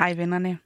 [0.00, 0.58] Hej vennerne.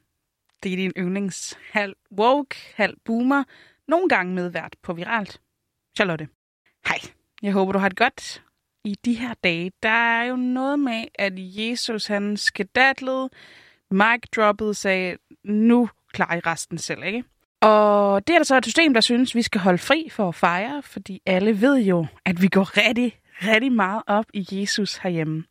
[0.63, 3.43] Det er din yndlings halv woke, halv boomer,
[3.87, 5.41] nogle gange medvært på Viralt.
[5.95, 6.27] Charlotte.
[6.87, 6.97] Hej.
[7.41, 8.43] Jeg håber, du har det godt.
[8.83, 13.29] I de her dage, der er jo noget med, at Jesus han skedatlede,
[13.91, 17.23] Mike droppede, sagde, nu klarer I resten selv, ikke?
[17.61, 20.35] Og det er der så et system, der synes, vi skal holde fri for at
[20.35, 25.43] fejre, fordi alle ved jo, at vi går rigtig, rigtig meget op i Jesus herhjemme.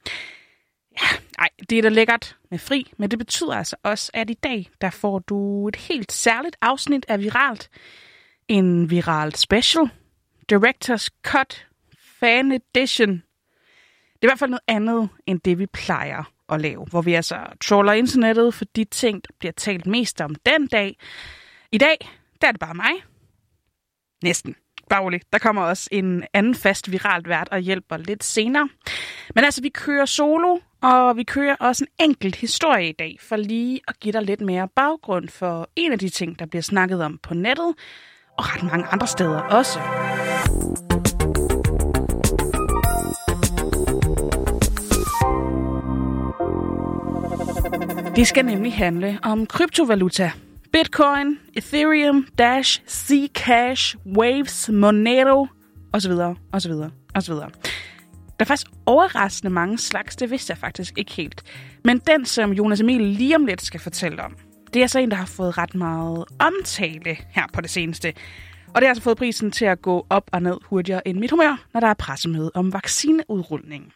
[1.02, 1.06] Ja,
[1.38, 4.70] nej, det er da lækkert med fri, men det betyder altså også, at i dag,
[4.80, 7.70] der får du et helt særligt afsnit af Viralt.
[8.48, 9.90] En Viralt Special,
[10.50, 11.66] Directors Cut,
[11.98, 13.10] Fan Edition.
[13.10, 17.14] Det er i hvert fald noget andet, end det vi plejer at lave, hvor vi
[17.14, 20.96] altså troller internettet for de ting, der bliver talt mest om den dag.
[21.72, 22.92] I dag, der er det bare mig.
[24.22, 24.56] Næsten.
[24.90, 28.68] Bare Der kommer også en anden fast viralt vært og hjælper lidt senere.
[29.34, 33.36] Men altså, vi kører solo, og vi kører også en enkelt historie i dag, for
[33.36, 37.02] lige at give dig lidt mere baggrund for en af de ting, der bliver snakket
[37.02, 37.74] om på nettet,
[38.38, 39.78] og ret mange andre steder også.
[48.16, 50.32] Det skal nemlig handle om kryptovaluta.
[50.74, 55.46] Bitcoin, Ethereum, Dash, Zcash, Waves, Monero
[55.92, 56.12] osv.
[56.52, 56.72] osv.
[57.14, 57.34] osv.
[57.34, 61.42] Der er faktisk overraskende mange slags, det vidste jeg faktisk ikke helt.
[61.84, 64.36] Men den, som Jonas Emil lige om lidt skal fortælle om,
[64.72, 68.12] det er så en, der har fået ret meget omtale her på det seneste.
[68.68, 71.30] Og det har altså fået prisen til at gå op og ned hurtigere end mit
[71.30, 73.92] humør, når der er pressemøde om vaccineudrulningen.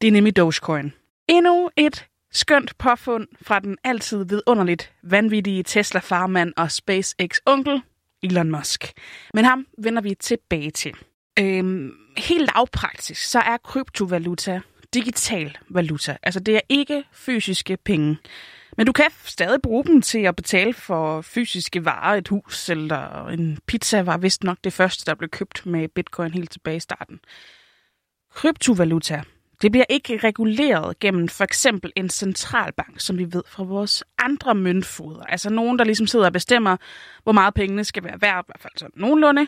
[0.00, 0.92] Det er nemlig Dogecoin.
[1.28, 7.80] Endnu et skønt påfund fra den altid vidunderligt vanvittige Tesla-farmand og SpaceX-onkel
[8.22, 8.92] Elon Musk.
[9.34, 10.94] Men ham vender vi tilbage til.
[11.38, 14.60] Øhm, helt lavpraktisk, så er kryptovaluta
[14.94, 16.16] digital valuta.
[16.22, 18.18] Altså det er ikke fysiske penge.
[18.76, 23.26] Men du kan stadig bruge dem til at betale for fysiske varer, et hus eller
[23.26, 26.80] en pizza var vist nok det første, der blev købt med bitcoin helt tilbage i
[26.80, 27.20] starten.
[28.34, 29.22] Kryptovaluta,
[29.62, 34.54] det bliver ikke reguleret gennem for eksempel en centralbank, som vi ved fra vores andre
[34.54, 35.22] møntfoder.
[35.22, 36.76] Altså nogen, der ligesom sidder og bestemmer,
[37.22, 39.46] hvor meget pengene skal være værd, i hvert fald sådan nogenlunde.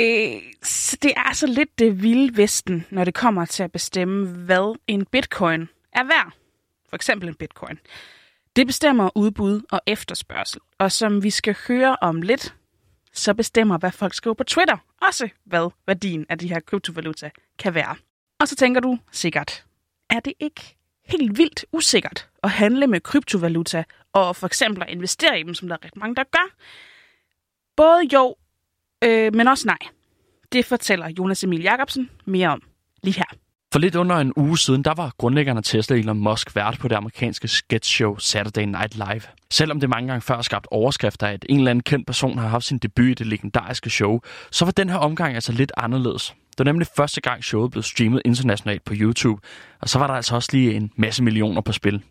[0.00, 4.26] Øh, så det er altså lidt det vilde vesten, når det kommer til at bestemme,
[4.26, 6.32] hvad en bitcoin er værd.
[6.88, 7.78] For eksempel en bitcoin.
[8.56, 10.60] Det bestemmer udbud og efterspørgsel.
[10.78, 12.54] Og som vi skal høre om lidt,
[13.12, 17.74] så bestemmer, hvad folk skriver på Twitter, også hvad værdien af de her kryptovaluta kan
[17.74, 17.96] være.
[18.44, 19.64] Og så tænker du sikkert,
[20.10, 25.40] er det ikke helt vildt usikkert at handle med kryptovaluta og for eksempel at investere
[25.40, 26.54] i dem, som der er ret mange, der gør?
[27.76, 28.36] Både jo
[29.04, 29.78] øh, men også nej.
[30.52, 32.62] Det fortæller Jonas Emil Jacobsen mere om
[33.02, 33.38] lige her.
[33.72, 36.88] For lidt under en uge siden, der var grundlæggeren af Tesla Elon Musk vært på
[36.88, 39.22] det amerikanske sketchshow Saturday Night Live.
[39.50, 42.48] Selvom det mange gange før har skabt overskrifter, at en eller anden kendt person har
[42.48, 46.34] haft sin debut i det legendariske show, så var den her omgang altså lidt anderledes.
[46.58, 49.42] Det var nemlig første gang showet blev streamet internationalt på YouTube,
[49.80, 52.02] og så var der altså også lige en masse millioner på spil.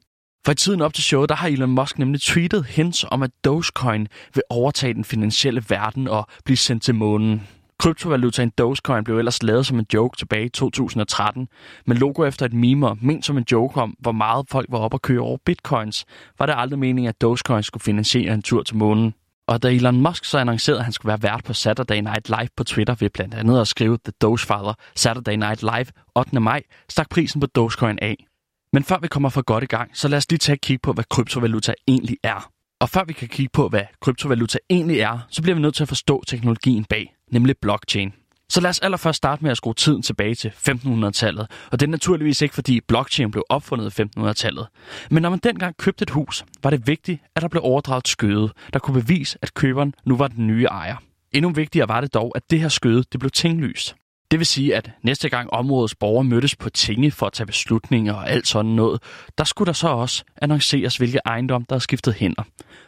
[0.45, 3.31] For i tiden op til showet, der har Elon Musk nemlig tweetet hints om, at
[3.43, 7.47] Dogecoin vil overtage den finansielle verden og blive sendt til månen.
[7.79, 11.47] Kryptovalutaen Dogecoin blev ellers lavet som en joke tilbage i 2013,
[11.85, 14.93] men logo efter et meme ment som en joke om, hvor meget folk var op
[14.93, 16.05] at køre over bitcoins,
[16.39, 19.13] var det aldrig meningen, at Dogecoin skulle finansiere en tur til månen.
[19.47, 22.49] Og da Elon Musk så annoncerede, at han skulle være vært på Saturday Night Live
[22.57, 26.39] på Twitter ved blandt andet at skrive The Dogefather Saturday Night Live 8.
[26.39, 28.25] maj, stak prisen på Dogecoin af.
[28.73, 30.81] Men før vi kommer for godt i gang, så lad os lige tage et kig
[30.81, 32.49] på, hvad kryptovaluta egentlig er.
[32.79, 35.83] Og før vi kan kigge på, hvad kryptovaluta egentlig er, så bliver vi nødt til
[35.83, 38.13] at forstå teknologien bag, nemlig blockchain.
[38.49, 41.47] Så lad os allerførst starte med at skrue tiden tilbage til 1500-tallet.
[41.71, 44.67] Og det er naturligvis ikke, fordi blockchain blev opfundet i 1500-tallet.
[45.11, 48.49] Men når man dengang købte et hus, var det vigtigt, at der blev overdraget skøde,
[48.73, 50.95] der kunne bevise, at køberen nu var den nye ejer.
[51.31, 53.95] Endnu vigtigere var det dog, at det her skøde det blev tinglyst.
[54.31, 58.13] Det vil sige, at næste gang områdets borgere mødtes på tinge for at tage beslutninger
[58.13, 59.01] og alt sådan noget,
[59.37, 62.43] der skulle der så også annonceres, hvilke ejendom, der er skiftet hænder.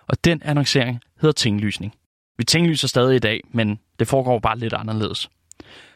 [0.08, 1.94] Og den annoncering hedder tinglysning.
[2.38, 5.30] Vi tinglyser stadig i dag, men det foregår bare lidt anderledes.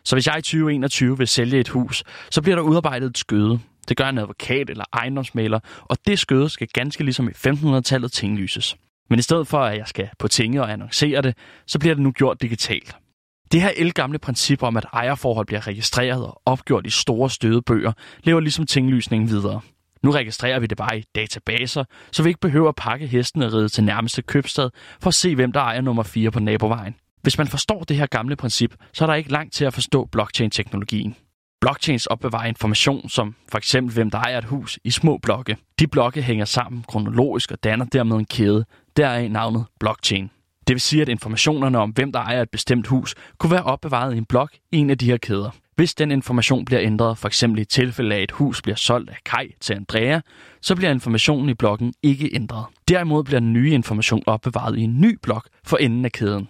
[0.04, 3.60] Så hvis jeg i 2021 vil sælge et hus, så bliver der udarbejdet et skøde.
[3.90, 8.78] Det gør en advokat eller ejendomsmaler, og det skøde skal ganske ligesom i 1500-tallet tinglyses.
[9.10, 12.04] Men i stedet for, at jeg skal på tinge og annoncere det, så bliver det
[12.04, 12.96] nu gjort digitalt.
[13.52, 17.92] Det her elgamle princip om, at ejerforhold bliver registreret og opgjort i store støde bøger,
[18.24, 19.62] lever ligesom tinglysningen videre.
[20.04, 23.54] Nu registrerer vi det bare i databaser, så vi ikke behøver at pakke hesten og
[23.54, 24.70] ride til nærmeste købstad
[25.02, 26.96] for at se, hvem der ejer nummer 4 på nabovejen.
[27.21, 30.06] Hvis man forstår det her gamle princip, så er der ikke langt til at forstå
[30.06, 31.16] blockchain-teknologien.
[31.62, 35.57] Blockchains opbevarer information som for eksempel hvem der ejer et hus i små blokke.
[35.80, 38.66] De blokke hænger sammen kronologisk og danner dermed en kæde,
[38.98, 40.30] deraf navnet blockchain.
[40.68, 44.16] Det vil sige, at informationerne om hvem der ejer et bestemt hus kunne være opbevaret
[44.16, 45.50] i en blok i en af de her kæder.
[45.75, 49.10] Hvis den information bliver ændret, for eksempel i tilfælde af, at et hus bliver solgt
[49.10, 50.19] af Kai til Andrea,
[50.62, 52.66] så bliver informationen i blokken ikke ændret.
[52.88, 56.48] Derimod bliver den nye information opbevaret i en ny blok for enden af kæden.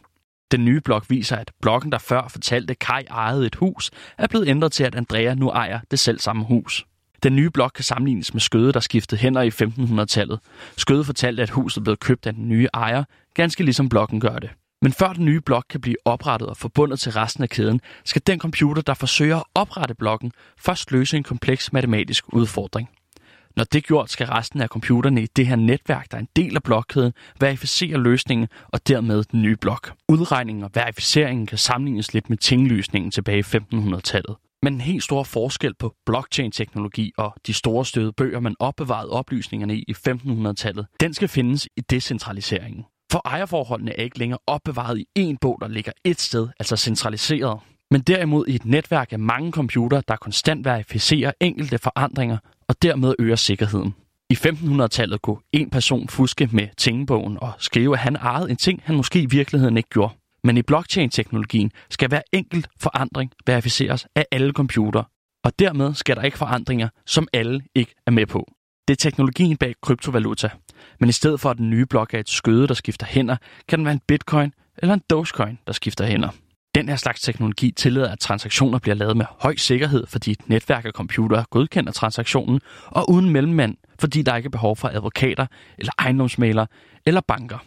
[0.51, 4.48] Den nye blok viser, at blokken, der før fortalte Kai ejede et hus, er blevet
[4.48, 6.86] ændret til, at Andrea nu ejer det selv samme hus.
[7.24, 10.40] Den nye blok kan sammenlignes med skøde, der skiftede hænder i 1500-tallet.
[10.78, 13.04] Skøde fortalte, at huset blev købt af den nye ejer,
[13.34, 14.50] ganske ligesom blokken gør det.
[14.81, 18.22] Men før den nye blok kan blive oprettet og forbundet til resten af kæden, skal
[18.28, 22.90] den computer, der forsøger at oprette blokken, først løse en kompleks matematisk udfordring.
[23.56, 26.28] Når det er gjort, skal resten af computerne i det her netværk, der er en
[26.36, 29.94] del af blokkæden, verificere løsningen og dermed den nye blok.
[30.07, 34.36] Udregningen og verificeringen kan sammenlignes lidt med tinglysningen tilbage i 1500-tallet.
[34.62, 39.75] Men en helt stor forskel på blockchain-teknologi og de store støde bøger, man opbevarede oplysningerne
[39.75, 42.86] i i 1500-tallet, den skal findes i decentraliseringen.
[43.12, 47.60] For ejerforholdene er ikke længere opbevaret i én bog, der ligger et sted, altså centraliseret,
[47.92, 52.38] men derimod i et netværk af mange computere, der konstant verificerer enkelte forandringer
[52.69, 53.95] og dermed øger sikkerheden.
[54.30, 58.81] I 1500-tallet kunne en person fuske med tingebogen og skrive, at han ejede en ting,
[58.86, 60.13] han måske i virkeligheden ikke gjorde.
[60.44, 65.04] Men i blockchain-teknologien skal hver enkelt forandring verificeres af alle computere,
[65.44, 68.51] og dermed skal der ikke forandringer, som alle ikke er med på.
[68.88, 70.50] Det er teknologien bag kryptovaluta.
[71.00, 73.38] Men i stedet for at den nye blok er et skøde, der skifter hænder,
[73.68, 76.30] kan den være en bitcoin eller en dogecoin, der skifter hænder.
[76.80, 80.86] Den her slags teknologi tillader, at transaktioner bliver lavet med høj sikkerhed, fordi et netværk
[80.86, 85.46] af computere godkender transaktionen, og uden mellemmand, fordi der ikke er behov for advokater,
[85.78, 86.68] eller ejendomsmalere,
[87.06, 87.58] eller banker.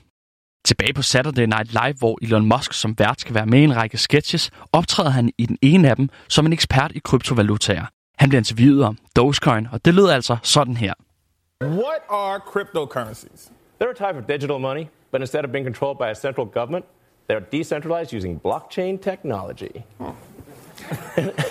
[0.64, 3.76] Tilbage på Saturday Night Live, hvor Elon Musk som vært skal være med i en
[3.76, 7.86] række sketches, optræder han i den ene af dem som en ekspert i kryptovalutaer.
[8.18, 10.94] Han bliver interviewet om Dogecoin, og det lyder altså sådan her.
[11.64, 13.52] What are cryptocurrencies?
[13.80, 16.84] They're a type of digital money, but instead of being controlled by a central government,
[17.26, 19.84] they're decentralized using blockchain technology.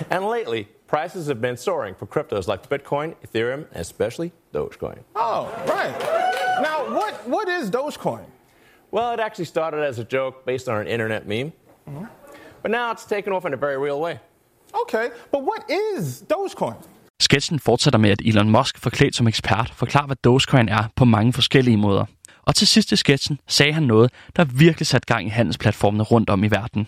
[0.10, 5.00] and lately, prices have been soaring for cryptos like Bitcoin, Ethereum, and especially Dogecoin.
[5.16, 5.96] Oh, right.
[6.62, 8.26] Now, what, what is Dogecoin?
[8.92, 11.54] Well, it actually started as a joke based on an internet meme,
[12.62, 14.20] but now it's taken off in a very real way.
[14.84, 16.76] Okay, but what is Dogecoin?
[17.22, 21.34] Sketchen fortsætter med, at Elon Musk, forklædt som ekspert, forklarer, hvad Dogecoin er på mange
[21.34, 22.06] forskellige måder.
[22.46, 26.30] Og til sidst i sketchen sagde han noget, der virkelig satte gang i handelsplatformene rundt
[26.30, 26.88] om i verden.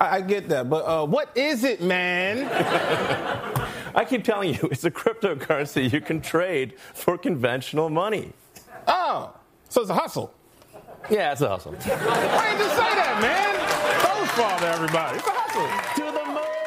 [0.00, 2.38] I, I get that, but uh, what is it, man?
[4.00, 8.32] I keep telling you, it's a cryptocurrency you can trade for conventional money.
[8.86, 9.30] Oh,
[9.68, 10.30] so it's a hustle.
[11.10, 11.72] Yeah, it's a hustle.
[11.72, 13.54] Why didn't you say that, man?
[14.04, 15.18] Doge father, everybody.
[15.18, 16.04] It's a hustle.
[16.04, 16.57] To the moon!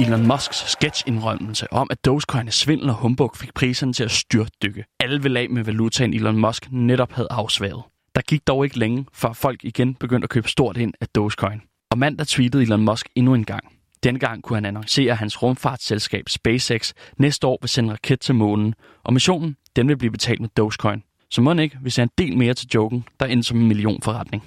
[0.00, 4.84] Elon Musks sketch-indrømmelse om, at Dogecoin er svindel og humbug, fik priserne til at styrtdykke.
[5.00, 7.82] Alle vil af med valutaen Elon Musk netop havde afsværet.
[8.14, 11.60] Der gik dog ikke længe, før folk igen begyndte at købe stort ind af Dogecoin.
[11.90, 13.64] Og mandag tweetede Elon Musk endnu en gang.
[14.02, 18.34] Denne gang kunne han annoncere, at hans rumfartsselskab SpaceX næste år vil sende raket til
[18.34, 18.74] månen,
[19.04, 21.02] og missionen den vil blive betalt med Dogecoin.
[21.30, 24.42] Så må ikke, hvis han en del mere til joken, der endte som en millionforretning.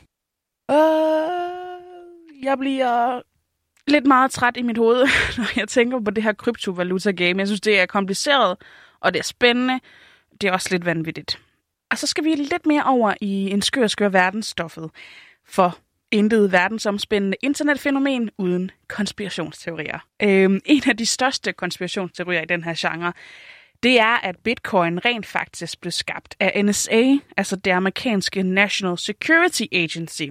[0.72, 0.78] Øh,
[2.44, 3.22] jeg bliver
[3.88, 5.08] lidt meget træt i mit hoved,
[5.38, 7.40] når jeg tænker på det her kryptovaluta-game.
[7.40, 8.58] Jeg synes, det er kompliceret,
[9.00, 9.80] og det er spændende.
[10.42, 11.40] Det er også lidt vanvittigt.
[11.92, 14.90] Og så skal vi lidt mere over i en skør, skør verdensstoffet.
[15.46, 15.78] For
[16.12, 20.00] intet verdensomspændende internetfænomen uden konspirationsteorier.
[20.24, 23.14] Øhm, en af de største konspirationsteorier i den her genre,
[23.84, 29.64] det er, at bitcoin rent faktisk blev skabt af NSA, altså det amerikanske National Security
[29.72, 30.24] Agency.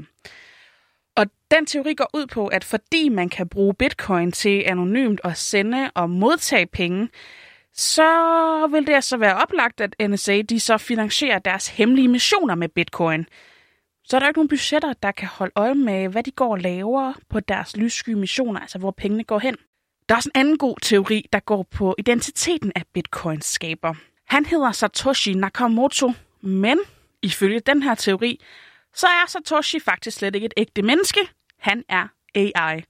[1.17, 5.37] Og den teori går ud på, at fordi man kan bruge bitcoin til anonymt at
[5.37, 7.09] sende og modtage penge,
[7.73, 8.09] så
[8.71, 13.27] vil det altså være oplagt, at NSA de så finansierer deres hemmelige missioner med bitcoin.
[14.05, 16.59] Så er der ikke nogen budgetter, der kan holde øje med, hvad de går og
[16.59, 19.57] laver på deres lyssky missioner, altså hvor pengene går hen.
[20.09, 23.95] Der er også en anden god teori, der går på identiteten af bitcoins skaber.
[24.27, 26.79] Han hedder Satoshi Nakamoto, men
[27.23, 28.41] ifølge den her teori,
[28.97, 31.21] så er Satoshi faktisk slet ikke et ægte menneske.
[31.59, 32.83] Han er AI,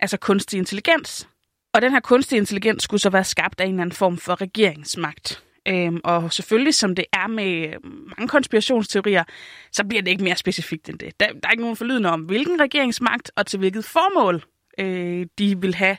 [0.00, 1.28] altså kunstig intelligens.
[1.74, 4.40] Og den her kunstige intelligens skulle så være skabt af en eller anden form for
[4.40, 5.42] regeringsmagt.
[5.68, 9.24] Øhm, og selvfølgelig, som det er med øh, mange konspirationsteorier,
[9.72, 11.20] så bliver det ikke mere specifikt end det.
[11.20, 14.44] Der, der er ikke nogen forlydende om, hvilken regeringsmagt og til hvilket formål
[14.78, 15.96] øh, de vil have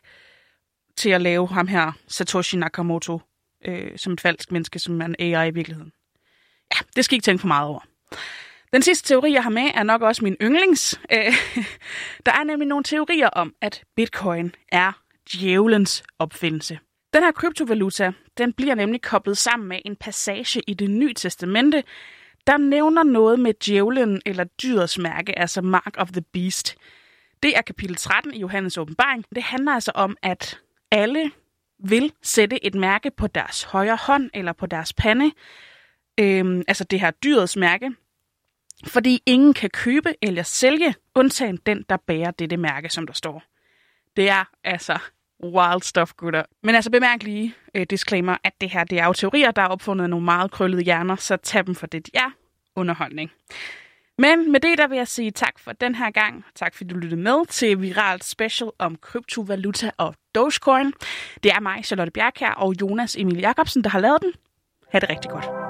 [0.98, 3.22] til at lave ham her, Satoshi Nakamoto,
[3.66, 5.92] øh, som et falsk menneske, som er en AI i virkeligheden.
[6.76, 7.80] Ja, det skal I ikke tænke for meget over.
[8.76, 11.00] Den sidste teori, jeg har med, er nok også min yndlings.
[11.12, 11.34] Øh,
[12.26, 14.92] der er nemlig nogle teorier om, at bitcoin er
[15.32, 16.80] djævelens opfindelse.
[17.14, 21.84] Den her kryptovaluta, den bliver nemlig koblet sammen med en passage i det nye testamente,
[22.48, 26.76] der nævner noget med djævlen eller dyrets mærke, altså Mark of the Beast.
[27.44, 29.26] Det er kapitel 13 i Johannes åbenbaring.
[29.36, 30.60] Det handler altså om, at
[30.92, 31.32] alle
[31.80, 35.32] vil sætte et mærke på deres højre hånd eller på deres pande,
[36.20, 37.92] øhm, altså det her dyrets mærke,
[38.88, 43.44] fordi ingen kan købe eller sælge, undtagen den, der bærer dette mærke, som der står.
[44.18, 44.98] Det er altså
[45.44, 46.44] wild stuff, gutter.
[46.64, 49.68] Men altså bemærk lige uh, disclaimer, at det her det er jo teorier, der er
[49.68, 52.32] opfundet af nogle meget krøllede hjerner, så tag dem for det, de er.
[52.76, 53.32] Underholdning.
[54.18, 56.46] Men med det, der vil jeg sige tak for den her gang.
[56.56, 60.94] Tak fordi du lyttede med til Viralt Special om kryptovaluta og Dogecoin.
[61.44, 64.34] Det er mig, Charlotte Bjerg og Jonas Emil Jacobsen, der har lavet den.
[64.92, 65.65] Ha' det rigtig godt.